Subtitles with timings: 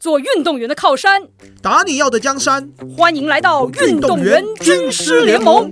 [0.00, 1.28] 做运动员的靠山，
[1.60, 2.72] 打你要的江山。
[2.96, 5.70] 欢迎来到运动员军师联盟。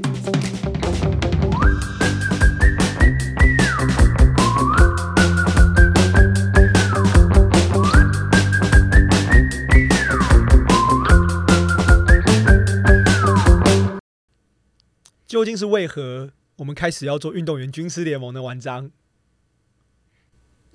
[15.27, 18.91] 究竟是为何我们开始要做运动员军师联盟的文章？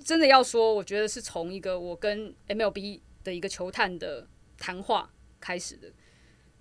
[0.04, 5.10] 真的要说，我觉得是从一个我跟 MLB 的一个球探的谈话
[5.40, 5.90] 开始的。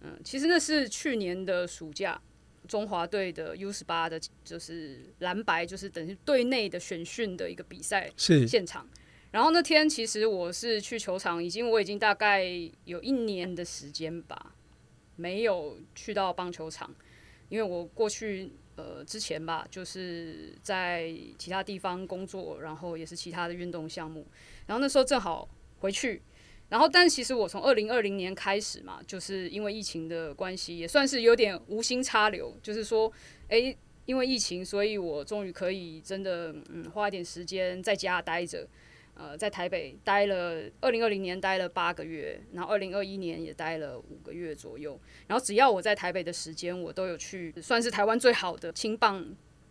[0.05, 2.21] 嗯，其实那是去年的暑假，
[2.67, 8.89] 中华队的 U 十八的，就是蓝白，就是等于队内的选训的一个比赛是现场。
[9.31, 12.43] 然后那天其实我是去球场，已经我已经大概
[12.83, 14.53] 有一年的时间吧，
[15.15, 16.93] 没有去到棒球场，
[17.47, 24.27] 因为我过去呃之前吧，就是在其他地方工作，然后也是其他的运动项目，
[24.67, 25.47] 然后那时候正好
[25.79, 26.21] 回去。
[26.73, 32.51] 然后，但其实我从二零二零年开始嘛，就是因为疫情的关系，也算是有点无心插柳。
[32.63, 33.13] 就是说，
[33.49, 38.67] 诶，因为疫情，所以我终于可以真的嗯花一点时间在家待着。
[39.13, 44.99] 呃，在台北待了二零二零年待了八个月，然后二零二一年也待了五个月左右。
[45.27, 49.23] 然后只要我在台北的时间，我都有去，算是台湾最好的青棒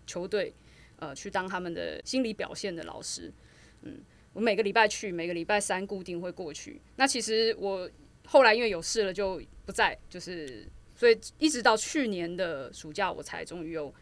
[0.06, 0.54] 球队，
[1.00, 3.32] 呃，去当他们的心理表现的老师，
[3.80, 3.98] 嗯。
[4.32, 6.80] 我每个礼拜去，每个礼拜三固定会过去。
[6.96, 7.88] 那其实我
[8.26, 13.92] 后来因为有事了就不在，就是所以一直到去年的暑假我才终于又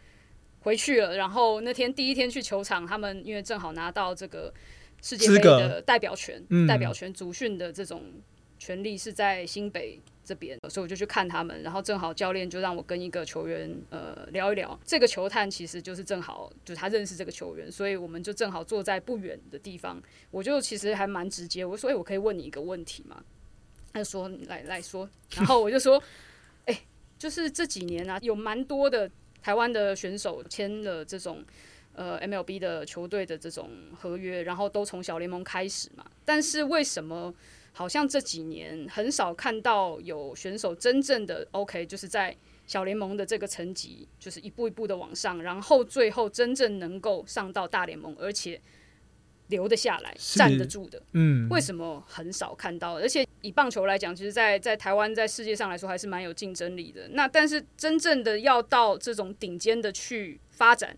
[0.60, 1.16] 回去了。
[1.16, 4.52] 然后那天第一天去球场，他们因为正好拿到这个
[5.02, 8.04] 世界杯的代表权，代表权足训的这种
[8.58, 10.00] 权利是在新北。
[10.30, 14.78] 这边，所以我就去看他们，然后正好教练就让我跟一个球员呃聊一聊。
[14.84, 20.00] 这个球探其实就是正好就是他认识这个球员，所以我们就正好坐在不远的地方。
[20.30, 23.20] 我就其实还蛮直接，我说：“哎，我可以问你一个问题吗？”
[23.92, 26.00] 他就说：“来来说。”然后我就说
[26.66, 26.82] ：“哎，
[27.18, 29.10] 就是这几年啊，有蛮多的
[29.42, 31.44] 台湾的选手签了这种
[31.94, 33.68] 呃 MLB 的球队的这种
[33.98, 36.08] 合约，然后都从小联盟开始嘛。
[36.24, 37.34] 但是为什么？”
[37.72, 42.36] 好像这几年很少看到有选手真正的 OK，就是在
[42.66, 48.60] 小联盟的这个层级，就是一步一步的往上，然后最后真正能够上到大联盟，而且
[49.48, 51.02] 留得下来、站得住的。
[51.12, 52.94] 嗯，为什么很少看到？
[52.98, 57.08] 而且以棒球来讲，其实，在在台湾，在世界上来说，还是蛮有竞争力的。
[57.12, 60.96] 那但是真正的要到这种顶尖的去发展，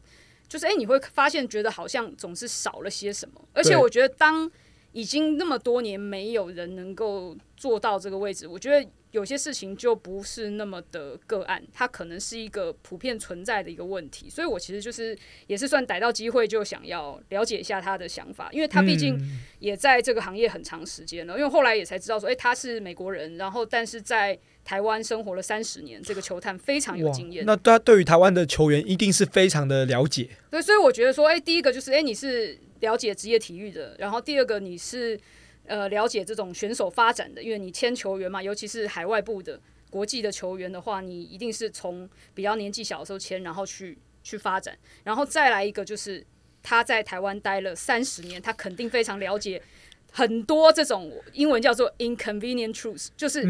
[0.48, 3.40] 就是哎，你会发现觉得好像总是少了些什么。
[3.54, 4.50] 而且我觉得当
[4.92, 14.28] 已经那么多年没有人能够做到这个位置，我觉得有些事情就不是那么的个案，它可能是一个普遍存在的一个问题。
[14.28, 15.16] 所以我其实就是
[15.46, 19.18] 也是算逮到机会就想要了解一下他的想法，因为他毕竟
[19.58, 21.36] 也在这个行业很长时间了。
[21.38, 27.44] 因为后来也才知道说，诶，他是美国人，然后但是在台湾生活了三十年，这个球探非常有经验。
[27.46, 30.28] 那他对于台湾的球员一定是非常的了解。
[30.50, 32.58] 对，所以我觉得说，诶，第一个就是，诶，你是。
[32.82, 35.18] 了解职业体育的，然后第二个你是
[35.66, 46.24] 呃了解这种选手发展的，因为你签球员嘛，尤其是海外部的国际的球员的话，你一定是从比较年纪小的时候签，然后去去发展，然后再来一个就是
[46.62, 49.62] 他在台湾待了三十年，他肯定非常了解
[50.10, 53.42] 很多这种英文叫做 inconvenient truth，就是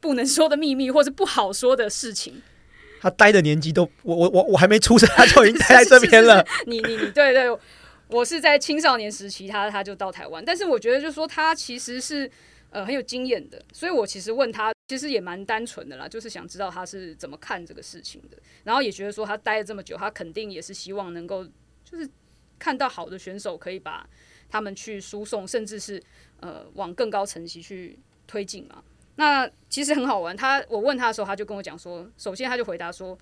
[0.00, 2.40] 不能说的秘密或是不好说的事情。
[3.04, 6.42] 他待的年纪都，我我我我还没出生，他就已经待在 这边了。
[6.66, 7.58] 你你你，对对，
[8.08, 10.42] 我是在青少年时期，他他就到台湾。
[10.42, 12.30] 但是我觉得，就是说他其实是
[12.70, 18.38] 呃很有经验的，所以我其实问他，其实也蛮单纯的啦，就是想知道他是怎么看这个事情的。
[18.64, 21.44] 然后也觉得说他待了这么久，他肯定也是希望能够
[21.84, 22.08] 就是
[22.58, 24.08] 看到好的选手，可以把
[24.48, 26.02] 他们去输送，甚至是
[26.40, 28.82] 呃往更高层级去推进嘛。
[29.16, 30.36] 那其实很好玩。
[30.36, 33.18] 他我问他的时候，他就跟我讲说，首先他就回答说：“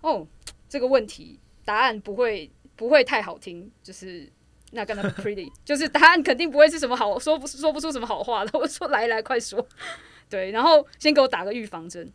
[0.00, 0.26] 哦，
[0.68, 4.30] 这个问题答案不会不会太好听，就是
[4.72, 9.66] 那跟他 pretty， 就是答案肯定不会是什么好说不说不出什么好话的。”我说：“来来，快说。
[10.28, 12.10] ”对，然后先给我打个预防针。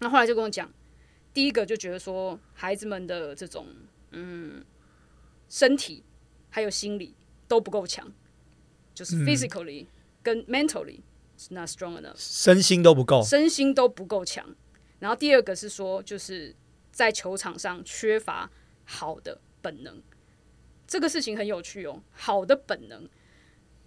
[0.00, 0.70] 那后来就跟我讲，
[1.32, 3.66] 第一个就觉得说，孩子们的这种
[4.10, 4.64] 嗯
[5.48, 6.04] 身体
[6.50, 7.14] 还有心理
[7.46, 8.12] 都不够强，
[8.94, 9.86] 就是 physically
[10.22, 11.00] 跟 mentally。
[11.50, 14.54] Not strong enough，身心都不够，身心都不够强。
[14.98, 16.54] 然后第二个是说，就是
[16.90, 18.50] 在球场上缺乏
[18.84, 20.02] 好的本能。
[20.86, 23.08] 这个事情很有趣哦，好的本能，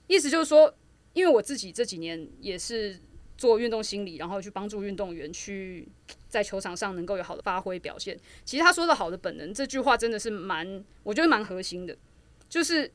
[0.08, 0.74] 意思就是说，
[1.14, 2.98] 因为我自己这几年也是
[3.38, 5.88] 做运动心理，然后去帮助运动员去
[6.30, 8.18] 在球场上能够有好的发挥表现。
[8.46, 11.98] 其实他说的好的本能这句话真的是蛮，我觉得蛮核心的。
[12.48, 12.90] 就是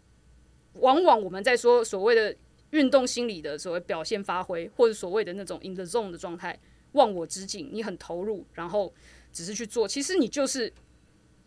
[0.74, 2.34] 往往我们在说所谓的。
[2.70, 6.58] 运动心理的所谓表现发挥，或者所谓的那种 in the zone 的状态，
[6.92, 8.92] 忘我之境，你很投入，然后
[9.32, 10.72] 只是去做，其实你就是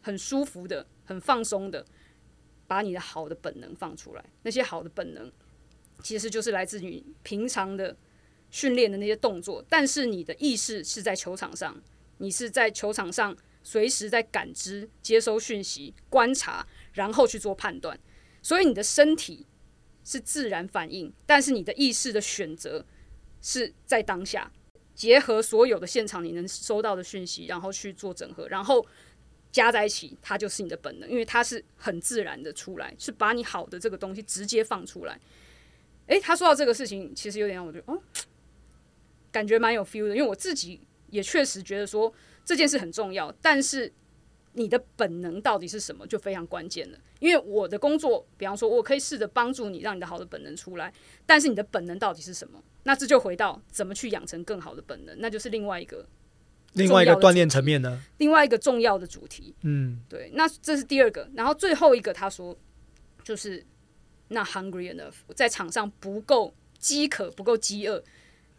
[0.01, 1.85] 很舒服的、很放松的，
[2.67, 4.23] 把你的好的本能放出来。
[4.43, 5.31] 那些好的本能，
[6.01, 7.95] 其实就是来自于平常的
[8.49, 11.81] 训练的那些动作，但是你的意识是在球场上，
[12.19, 17.99] 你是在球场上随时在感知、接收讯息、观察，然后去做判断。
[18.41, 19.45] 所以你的身体
[20.03, 22.85] 是自然反应，但是你的意识的选择
[23.41, 24.51] 是在当下，
[24.95, 28.85] 结合所有的现场你能收到的讯息，然后去做整合，然后
[29.51, 35.19] 加在一起，它就是你的本能，因为它是很自然的出来，是把你好的这个东西直接放出来。
[36.07, 38.01] 诶，他说到这个事情，其实有点让我觉得，哦，
[39.31, 42.11] 感觉蛮有 feel 的，因为我自己也确实觉得说
[42.43, 43.93] 这件事很重要，但是。
[44.53, 46.97] 你的本能到底是什么，就非常关键了。
[47.19, 50.91] 因为我的工作，比方说，我可以试着帮助你，让你的好的本能出来。
[51.25, 52.61] 但是你的本能到底是什么？
[52.83, 56.05] 那这就回到怎么去养成更好的本能，那就是另外一个
[56.73, 58.01] 另外一个锻炼层面呢。
[58.17, 60.31] 另外一个重要的主题，嗯，对。
[60.33, 62.57] 那这是第二个，然后最后一个，他说
[63.23, 63.63] 就是
[64.29, 68.03] 那 hungry enough，在场上不够饥渴，不够饥饿，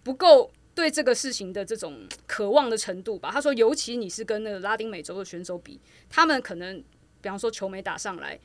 [0.02, 0.52] 不够。
[0.74, 5.78] 对这个事情的这种渴望的程度吧，他说，尤其你是跟那个拉丁美洲的选手比，
[6.08, 6.82] 他们可能，
[7.20, 8.38] 比方说球没打上来，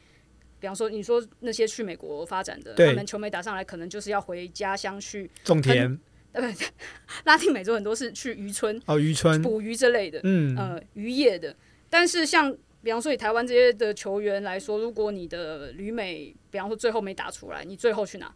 [0.59, 5.97] 比方说你说那些去美国发展的，他们球没打上来，可能就是要回家乡去种田。
[6.33, 6.53] 呃，
[7.23, 11.55] 拉丁美洲很多是去渔村哦，渔村捕鱼之类的，嗯，呃，渔业的。
[11.89, 18.33] 但是像比方说以台湾这些的球员来说，如果你的旅美，比方说最后没打出来，你最后去哪？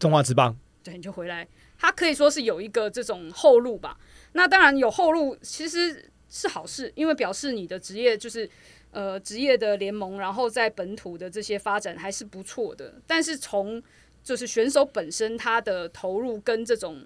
[0.00, 0.56] 中华职棒。
[0.82, 1.46] 对，你就回来。
[1.78, 3.98] 他可以说是有一个这种后路吧。
[4.32, 8.48] 那当然有后路，其实是好事，因为表示你的职业就是
[8.90, 13.00] 呃职业的联盟，然后在本土的这些发展还是不错的。
[13.06, 13.82] 但是从
[14.22, 17.04] 就是选手本身他的投入跟这种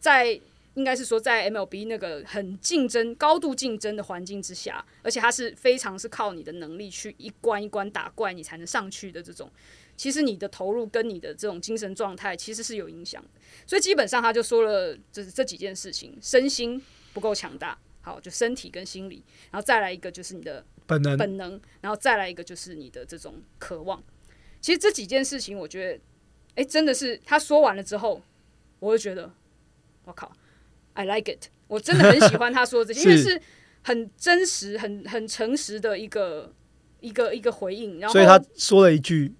[0.00, 0.40] 在
[0.74, 9.50] 应该是说在 MLB 那个很竞争、高度竞争的环境之下，而且它是非常是靠你的能力去一关一关打怪，你才能上去的这种。
[9.96, 13.28] 其实你的投入跟你的这种精神状态其实是有影响的，
[13.64, 16.82] 所以基本上他就说了这这几件事情：身心
[17.12, 19.22] 不够强大，好，就身体跟心理，
[19.52, 24.02] 然后再来一个就是你的本能，本能，然后再来一个就是你的这种渴望。
[24.60, 26.00] 其实这几件事情，我觉得，
[26.56, 28.20] 哎，真的是他说完了之后，
[28.80, 29.32] 我就觉得，
[30.06, 30.32] 我靠
[30.94, 33.40] ，I like it，我真的很喜欢他说这些， 因为是
[33.82, 36.52] 很真实、很很诚实的一个
[37.00, 38.00] 一个一个回应。
[38.00, 39.34] 然后，所以他说了一句。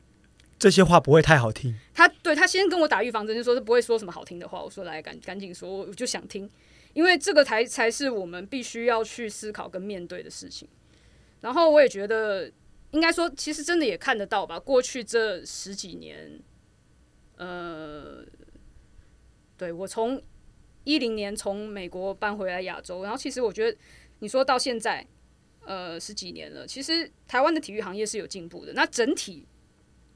[0.56, 1.74] 这些话不会太好听。
[1.92, 4.62] 他对他先跟我打预防针，就说是不会说什么好听的话。
[4.62, 6.48] 我说来赶赶紧说，我就想听，
[6.94, 10.66] 因为这个才才是我们必须要去思考跟面对的事情。
[11.42, 12.50] 然后我也觉得，
[12.92, 14.58] 应该说，其实真的也看得到吧。
[14.58, 16.40] 过去这十几年，
[17.36, 18.24] 呃，
[19.58, 20.22] 对我从
[20.84, 23.76] 一零年从美国搬回来亚洲，然后其实我觉得，
[24.20, 25.04] 你说到现在，
[25.64, 28.72] 呃，十几年了，其实台湾的体育行业是有进步的。
[28.72, 29.46] 那整体。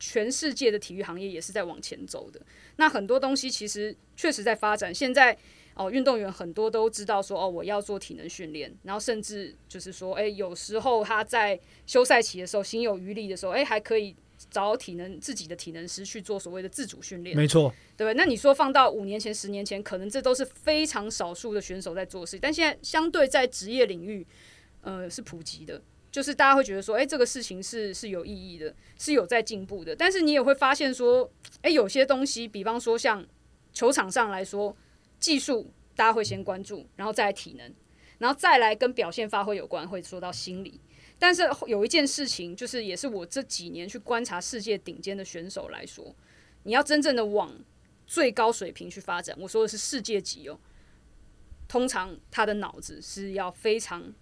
[0.00, 2.40] 全世界的体育行业也是在往前走的。
[2.76, 4.94] 那很多东西其实确实在发展。
[4.94, 5.36] 现在
[5.74, 14.14] 哦，运动员很多都知道说哦，我要做体能训练，然后甚至就是说，诶，有时候他在休赛期的时候，心有余力的时候，诶，还可以
[14.50, 17.36] 找体能自己的体能师去做所谓的自主训练。
[17.36, 18.14] 没错，对？
[18.14, 24.26] 那你说放到五年前、十年前，可能这都是非常少数的选手在做事，但现在相对在职业领域，
[24.80, 25.82] 呃，是普及的。
[26.10, 29.94] 就是大家会觉得说，哎，这个事情是是有意义的，是有在进步的。
[29.94, 33.24] 但是你也会发现说，哎，有些东西，比方说像
[33.74, 34.74] 球场上来说，
[35.20, 37.72] 技术大家会先关注，然后再来体能，
[38.16, 40.80] 然后再来跟表现发挥有关，会说到心理。
[41.18, 46.14] 但是有一件事情，就是也是我这几年去观察世界顶尖的选手来说，
[46.62, 47.52] 你要真正的往
[48.06, 50.58] 最高水平去发展，我说的是世界级哦，
[51.66, 54.14] 通常他的脑子是要非常。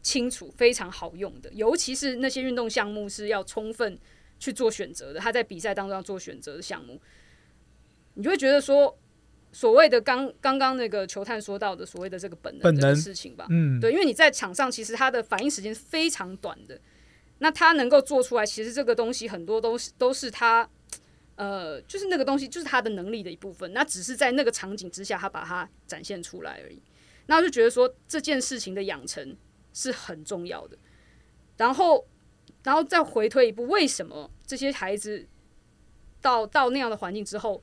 [0.00, 3.98] 清楚非常好用的，尤其是那些运动项目是要充分
[4.38, 5.18] 去做选择的。
[5.18, 6.98] 他在比赛当中要做选择的项目，
[8.14, 8.96] 你就会觉得说，
[9.52, 16.80] 所谓的刚刚刚那个球探说到的所谓的这个本能的事情吧，嗯，对，因为你在场上其实他的反应时间是非常短的，
[17.38, 20.68] 那他能够做出来，其实这个东西很多都是都是他，
[21.36, 26.82] 呃，就是那个东西就是他的能力的一部分，那只是在那个场景之下他把它展现出来而已。
[27.26, 29.36] 那我就觉得说这件事情的养成。
[29.70, 30.76] 是很重要的，
[31.56, 32.04] 然后，
[32.64, 35.28] 然后再回退一步，为什么这些孩子
[36.20, 37.62] 到到那样的环境之后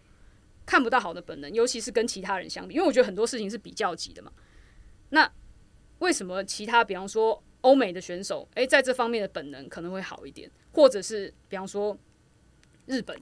[0.65, 2.75] 看不到好的本能，尤其是跟其他人相比？
[2.75, 4.31] 因为我觉得很多事情是比较级的嘛。
[5.09, 5.31] 那
[5.99, 11.97] 为什么其他，比方说欧美的选手，诶，在这方面的本能可能会好一点，或者是比方说
[12.85, 13.17] 日本，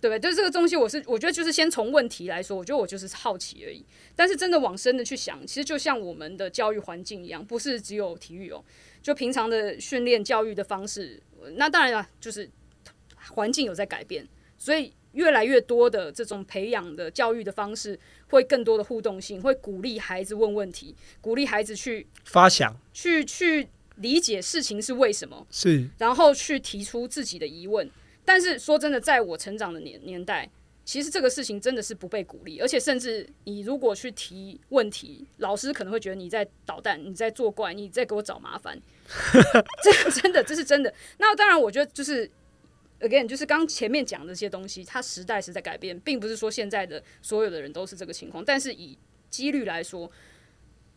[0.00, 0.20] 对不对？
[0.20, 3.84] 就是这个东西，我是我觉得就是先从问题来说，我觉得我就是好奇而已。
[4.14, 8.64] 但是真的往深的去想，其实就像我们的教育环境一样，不是只有体育哦，
[9.02, 11.20] 就平常的训练教育的方式，
[11.56, 12.48] 那当然了，就是
[13.32, 17.98] 环境有在改变，所以越来越多的这种培养的教育的方式，
[18.30, 27.90] 会更多的互动性，会鼓励孩子问问题，鼓励孩子去发想，去去理解事情是为什么，是然后去提出自己的疑问。
[28.24, 30.48] 但是说真的，在我成长的年年代，
[30.84, 38.78] 其实这个事情真的是不被鼓励，而且甚至你如果去提问题，老师可能会觉得你在捣蛋，你在作怪，你在给我找麻烦。
[39.82, 40.92] 这个真的，这是真的。
[41.16, 42.30] 那当然，我觉得就是
[43.00, 48.44] again，就是刚前面讲的这些东西，它时代是在改变，并不是说现在的所有的人都是这个情况。
[48.44, 48.98] 但是以
[49.30, 50.10] 几率来说，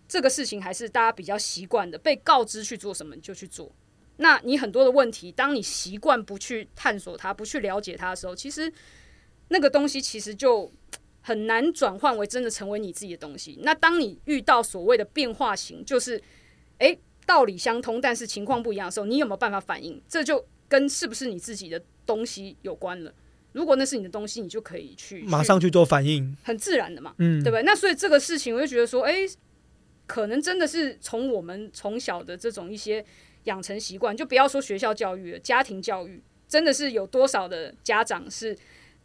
[0.07, 3.71] 这个事情还是大家比较习惯的，被告知去做什么就去做。
[4.17, 8.71] 那你很多的问题，当你习惯不去探索它、不去了解它的时候，其实
[9.47, 10.71] 那个东西其实就
[11.21, 13.59] 很难转换为真的成为你自己的东西。
[13.63, 16.21] 那当你遇到所谓的变化型，就是
[16.77, 19.99] 诶道理相通，但是情况不一样的时候，你有没有办法反应？
[20.07, 23.13] 这就跟是不是你自己的东西有关了。
[23.51, 27.63] 如果那是你的东西，你就可以去马上去做反应，很自然的嘛，嗯，对不对？
[27.63, 29.27] 那所以这个事情，我就觉得说，诶，
[30.07, 33.05] 可能真的是从我们从小的这种一些。
[33.45, 38.55] 养成习惯，就不要说学校教育了，家庭教育真的是有多少的家长是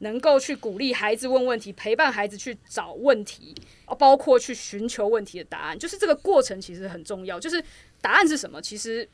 [0.00, 3.54] 能够去鼓励孩子问问题，陪伴孩子去找问题，
[3.99, 5.78] 包括去寻求问题的答案。
[5.78, 7.40] 就是这个过程其实很重要。
[7.40, 7.64] 就是
[8.02, 8.61] 答案是什么？
[8.61, 9.08] 其实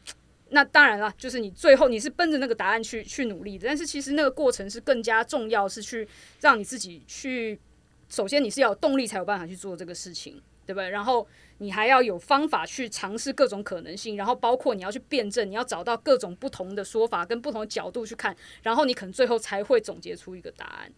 [0.53, 3.67] 那当然了，就是你最后你是奔着那个答案去去努力的。
[3.67, 6.07] 但是其实那个过程是更加重要，是去
[6.41, 7.61] 让你自己去。
[8.09, 10.89] 首先你是要有动力才有办法去做这个事情，对不对？
[10.89, 11.27] 然后。
[11.59, 20.93] 你还要有方法去尝试各种可能性，然后包括你要去辩证，你要找到各种不同的说法跟不同的角度去看，然后你可能最后才会总结出一个答案。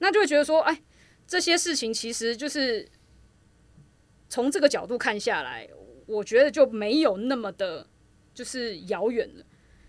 [0.00, 0.82] 那就会觉得说，哎，
[1.24, 2.88] 这些事情其实就是
[4.28, 5.68] 从这个角度看下来，
[6.06, 7.86] 我觉得就没有那么的，
[8.38, 9.44] 就是遥远了。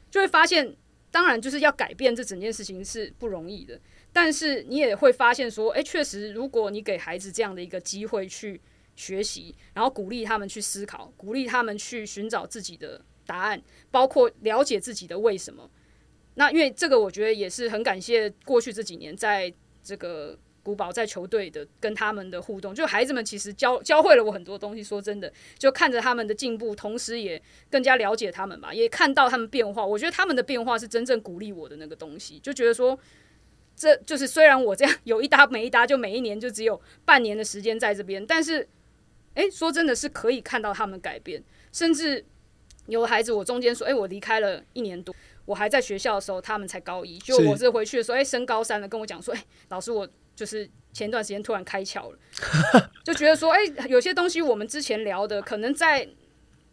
[0.09, 0.75] 就会发现，
[1.11, 3.79] 当然就是要改变这整件事情是不容易的，
[4.11, 8.59] 但是你也会发现说，哎，确实，如果你给孩子这样的一个机会去。
[8.95, 15.71] 学习，然后鼓励他们去思考，鼓励他们去寻找自己的答案，包括了解自己的为什么。
[16.33, 24.83] 那因为这个，我觉得也是很感谢过去这几年在这个古堡在球队的跟他们的互动，就孩子们其实教教会了我很多东西。
[24.83, 29.85] 说真的，就看着他们的进步，同时也更加了解他们吧，也看到他们变化。
[29.85, 32.97] 我觉得他们的变化是真正鼓励我的那个东西，就觉得说，
[33.75, 38.67] 这就是虽然我这样有一搭没一搭，就每一年就只有半年的时间在这边，但是。
[39.35, 42.25] 诶，说真的是可以看到他们改变，甚至
[42.87, 45.15] 有孩子，我中间说，诶，我离开了一年多，
[45.49, 52.19] 我还在学校的时候，他们才高一，就我是回去的时候，诶，升高三了，跟我讲说，诶，老师，我就是前段时间突然开窍了，
[53.03, 56.07] 就觉得说，诶，有些东西我们之前聊的，可能在。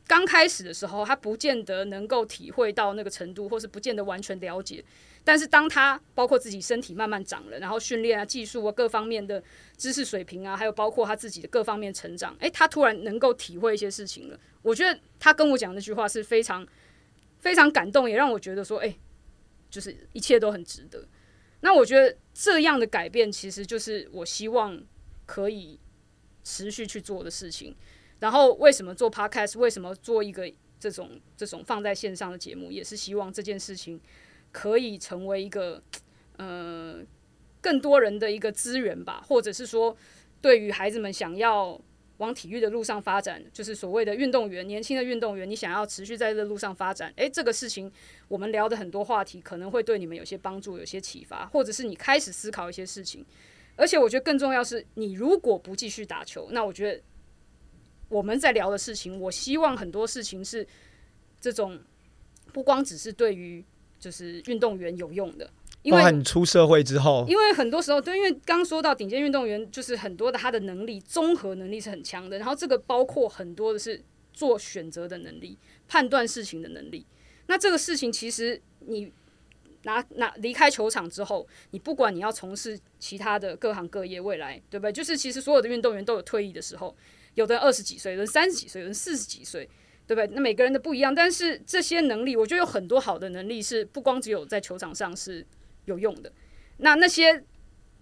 [0.08, 4.84] 刚开始的时候，他不见得能够体会到那个程度，或是不见得完全了解。
[5.24, 9.42] 但是当他包括自己身体慢慢长了，然后训练啊、技术啊各方面的
[9.76, 14.38] 知识水平啊，还有包括他自己的各方面成长，诶，他突然能够体会一些事情了。
[14.62, 16.64] 我觉得他跟我讲那句话是非常
[17.38, 18.98] 非常感动，也让我觉得说，诶，
[19.70, 21.06] 就是一切都很值得。
[21.60, 24.80] 那我觉得这样的改变，其实就是我希望
[25.24, 25.78] 可以
[26.44, 27.74] 持续去做的事情。
[28.20, 29.58] 然后为什么做 podcast？
[29.58, 32.70] 为什么做一个这种这种放在线上的节目？
[32.70, 34.00] 也是希望这件事情
[34.52, 35.82] 可以成为一个
[36.36, 37.00] 呃
[37.60, 39.96] 更多人的一个资源吧，或者是说，
[40.40, 41.80] 对于孩子们想要
[42.18, 47.90] 往体育的路上发展，就是所谓的运动员，年轻的运动员，你想要持续在这路上发展，诶，这个事情
[48.28, 53.24] 我们聊的很多话题可能会对你们有些帮助，有些启发，或者是你开始思考一些事情。
[53.76, 57.02] 而且我觉得更重要是，你如果不继续打球，那我觉得。
[58.08, 60.64] 我们在聊的事情，我希望很多事情是
[61.40, 61.76] 这种，
[62.52, 63.64] 不光只是对于
[63.98, 65.50] 就是运动员有用的，
[65.86, 74.02] 因为你出社会之后，因为很多时候，对，因为刚说到顶尖运动员，就是很多的他的能力，综合能力是很强的，然后这个包括很多的是
[74.32, 77.06] 做选择的能力，判断事情的能力。
[77.46, 79.12] 那这个事情其实你
[79.84, 84.92] 拿拿离开球场之后，你不管你要从事其他的各行各业，未来对不对？
[84.92, 86.94] 就是其实所有的运动员都有退役的时候。
[87.36, 89.68] 有的二十几岁，有的三十几岁，有的四十几岁，
[90.06, 90.26] 对不对？
[90.34, 95.46] 那每个人的不一样，但是这些能力，我觉得有很多好的能力是不光只有在球场上是
[95.86, 96.30] 有用的。
[96.76, 97.42] 那那些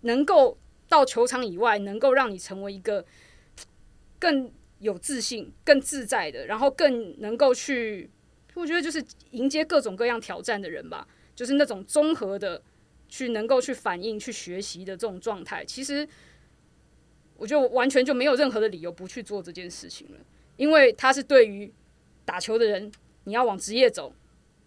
[0.02, 3.04] 能够到球场以外，能够让你成为一个
[4.18, 8.10] 更有自信、更自在的，然后更能够去，
[8.54, 11.06] 我觉得就是迎接各种各样挑战的人吧。
[11.34, 12.62] 就是那种综合的
[13.08, 16.06] 去能够去反应、去学习的这种状态，其实
[17.36, 20.18] 我觉得完全就没有任何的理由不去做这件事情了，
[20.56, 21.72] 因为它是对于
[22.24, 22.92] 打球的人，
[23.24, 24.14] 你要往职业走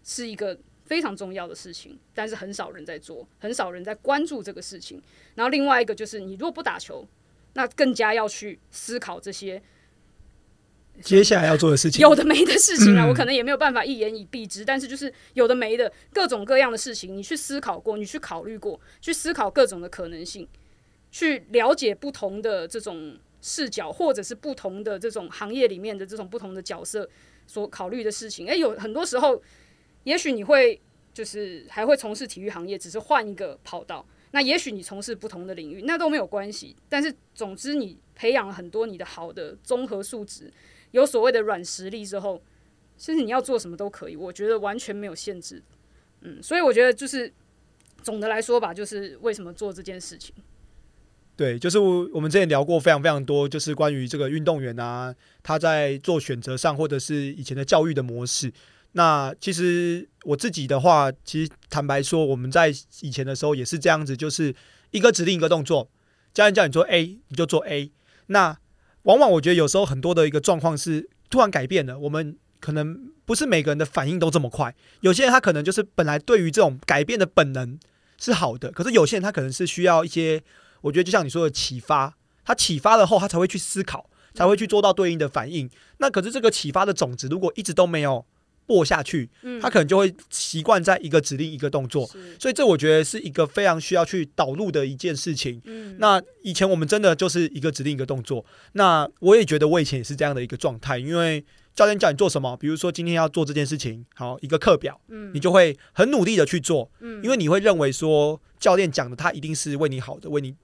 [0.04, 0.58] 是一个
[0.88, 5.00] 非常重要的事情，但是很少人在做，很少人在关注这个事情。
[5.34, 7.06] 然后另外一个就是，你如果不打球，
[7.52, 9.62] 那更加要去思考这些
[11.02, 20.48] 接下来要做的事情，有的没的事情啊，嗯我可能也没有办法一言以蔽之，但是就是有的没的各种各样的事情，你去思考过，你去考虑过，去思考各种的可能性，
[21.12, 27.08] 去了解不同的这种视角，或者是不同的这种行业里面的这种不同的角色
[27.46, 28.48] 所考虑的事情。
[28.48, 29.40] 诶，有很多时候，
[30.08, 30.80] 也许你会
[31.12, 34.06] 就是还会从事体育行业，只是换一个跑道。
[34.30, 36.74] 那也许你从事不同的领域，那都没有关系。
[36.88, 40.50] 但是总之，你培养了很多你的好的综合素质，
[40.92, 42.42] 有所谓的软实力之后，
[42.96, 45.62] 其实你要做什么都可以，我觉得完全没有限制。
[46.22, 47.30] 嗯，所以我觉得就是
[48.02, 50.34] 总的来说吧，就是为什么做这件事情。
[51.36, 58.52] 对，就是我我们之前聊过非常非常多，就是关于这个运动员啊，他在做选择上，或者是以前的教育的模式。
[58.92, 64.54] 那其实我自己的话，其实坦白说，我们在以前的时候也是这样子，就是
[64.90, 65.90] 一个指令一个动作，
[66.32, 67.92] 教练叫你做 A，你就做 A。
[68.26, 68.58] 那
[69.02, 77.78] 往往我觉得有时候很多的一个状况是突然改变了，我们可能不是每个人的反应都这么快，有些人他可能就是本来对于这种改变的本能
[78.18, 80.42] 是好的，可是有些人他可能是需要一些。
[80.80, 85.68] 我觉得就像你说的启发，他启发了后，他才会去思考，才会去做到对应的反应。
[85.96, 88.24] 那可是这个启发的种子，如果一直都没有
[88.68, 92.06] 播下去，嗯，他可能就会习惯在一个指令一个动作。
[92.38, 95.60] 所以这我觉得是一个非常需要去导入的一件事情。
[95.64, 98.44] 嗯，那以前我们真的就是一个指令一个动作。
[98.74, 101.42] 那我也觉得我以前也是这样的一个状态，因为
[101.74, 110.54] 教练叫你做什么，比如说今天要做这件事情，好一个课表，嗯你就会很努力的去做，嗯因为你会认为说教练讲的他一定是为你好的，为你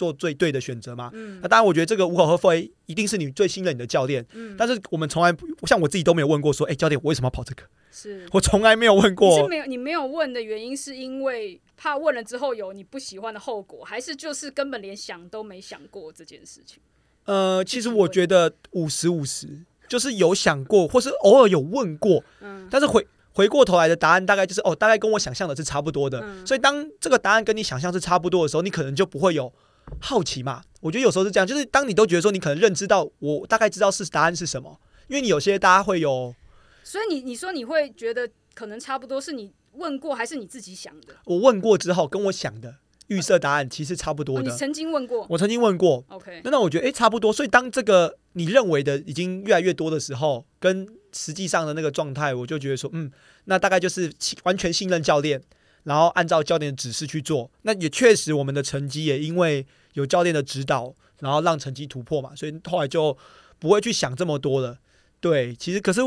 [0.00, 1.10] 做最对的选择嘛。
[1.12, 4.24] 嗯那当然，我觉得这个无可厚非，一定是你最信任你的教练。
[4.32, 7.62] 嗯但是我们从来不像我自己都没有问过说，哎、教练我为什么要跑这个？
[7.92, 9.46] 是 我从来没有问你是过。
[9.48, 16.78] 没有你没有问的原因，是因为怕问了之后有你不喜欢的后果，还是就是根本连想都没想过这件事情？
[17.26, 19.46] 呃，其实我觉得五十五十，
[19.86, 26.20] 就是有想过，或是偶尔有问过，嗯但是回回过头来的答案大概就是哦，大概跟我想象的是差不多的。
[26.20, 29.52] 嗯所以当这个答案跟你想象是差不多的时候，你可能就不会有
[30.00, 30.62] 好奇嘛。
[30.80, 36.34] 我觉得有时候是这样，就是当你都觉得说你可能认知到我大概知道是答案是什么，因为你有些大家会有
[36.82, 41.14] 所以你你说你会觉得可能差不多，是你问过还是你自己想的？
[41.26, 42.76] 我问过之后跟我想的
[43.08, 44.50] 预设答案其实差不哦，多的。
[44.50, 47.32] 你曾经问过我曾经问过，？OK，那那我觉得诶差不多。
[47.32, 53.10] 所以当这个你认为的已经越来越多的时候，跟实际上的那个状态，我就觉得说，嗯，
[53.44, 54.10] 那大概就是
[54.44, 55.42] 完全信任教练，
[55.84, 57.50] 然后按照教练的指示去做。
[57.62, 63.16] 那也确实，我们的成绩也因为有教练的指导，然后让成绩突破嘛，所以后来就
[63.58, 64.78] 不会去想这么多了。
[65.20, 66.00] 对，其实可是，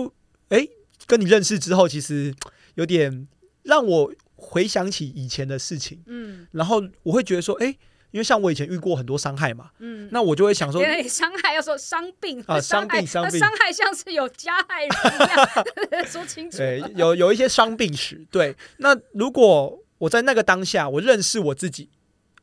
[0.49, 0.67] 哎，
[1.05, 2.33] 跟你认识之后，其实
[2.75, 3.27] 有点
[3.63, 7.77] 让我回想起以前的事情，嗯然后我会觉得说，诶，
[8.13, 10.07] 因为像我以前遇过很多伤害嘛，嗯。
[10.11, 16.57] 那我就会想说伤害要说伤病啊伤病伤病伤害像是有加害人一样， 说清楚。
[16.57, 18.23] 对，有有一些伤病史。
[18.29, 21.89] 对，那如果我在那个当下，我认识我自己，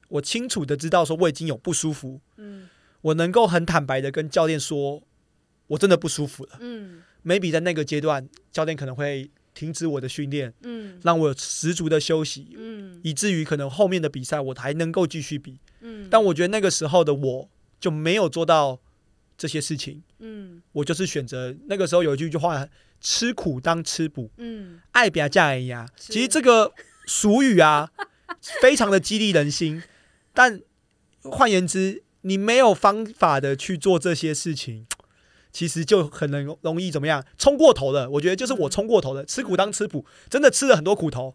[0.09, 2.69] 我清楚的知道说我已经有不舒服，嗯
[3.03, 5.03] 我能够很坦白的跟教练说，
[5.69, 6.59] 我真的不舒服了。
[6.61, 15.59] 嗯 maybe 在那个阶段，教练可能会停止我的训练，嗯让我有十足的休息，嗯以至于可能后面的比赛我还能够继续比。
[15.81, 17.49] 嗯，但我觉得那个时候的我
[17.81, 18.81] 就没有做到
[19.37, 22.69] 这些事情，嗯我就是选择那个时候有一句话：
[23.01, 24.31] 吃苦当吃补。
[24.37, 25.89] 嗯爱比价而已啊。
[25.97, 26.73] 其实这个
[27.07, 27.91] 俗语啊，
[28.61, 29.83] 非常的激励人心。
[30.33, 30.61] 但
[31.23, 34.87] 换言之，你没有方法的去做这些事情，
[35.53, 38.09] 其实就很能容易怎么样冲过头了。
[38.11, 41.35] 我觉得就是我冲过头了，吃苦当吃苦，真的吃了很多苦头，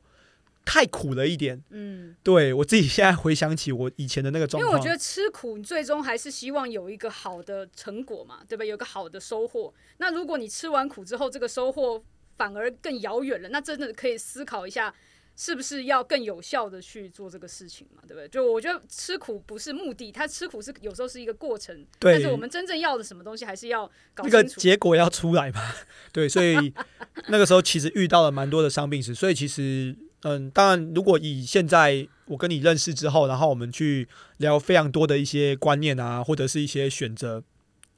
[0.64, 1.64] 太苦了一点。
[1.70, 8.66] 嗯，对我自己现在回想起我以前的那个状况，因为我觉得吃苦，你最终还是希望有一个好的成果嘛，对吧？
[8.66, 9.74] 有个好的收获。
[9.98, 12.04] 那如果你吃完苦之后，这个收获
[12.38, 14.94] 反而更遥远了，那真的可以思考一下，
[15.38, 18.02] 是不是要更有效的去做这个事情嘛？
[18.08, 18.28] 对不对？
[18.30, 24.44] 就我觉得吃苦不是目的，它吃苦是有时候是一个过程，对但是我们真正要的什么东西，还是要搞那个。
[24.44, 25.62] 结果要出来嘛。
[26.14, 26.74] 对，所以
[27.28, 37.44] 那个时候其实遇到了蛮多的伤病史，所以其实嗯，当然如果以现在我跟你认识之后，然后我们去聊非常多的一些观念啊，或者是一些选择，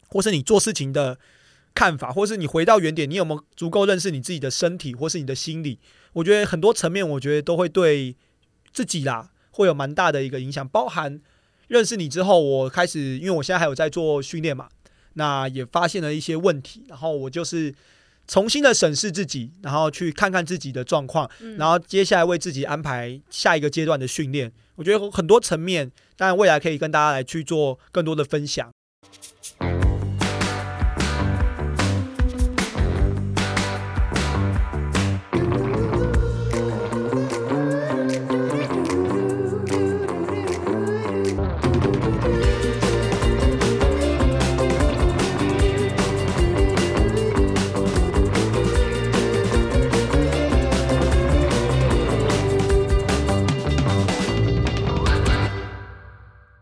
[0.08, 1.20] 或是你做事情的
[1.78, 5.78] 看法，或是你回到原点，你有没有足够认识你自己的身体，或是你的心理？
[6.14, 8.16] 我觉得很多层面，我觉得都会对
[8.74, 9.30] 自己啦。
[9.52, 10.68] 会有蛮大的一个影响。
[10.68, 11.22] 包含
[11.68, 14.68] 认识你之后，我开始因为我现在还有在做训练嘛，
[15.14, 17.74] 那也发现了一些问题，然后我就是
[18.28, 24.52] 重新的审视自己，然后去看看自己的状况，然后接下来为自己安排下一个阶段的训练。
[24.76, 28.72] 我觉得很多层面，当然未来可以跟大家来去做更多的分享。